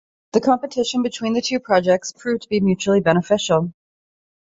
[0.31, 3.71] The competition between the two projects proved to be mutually beneficial.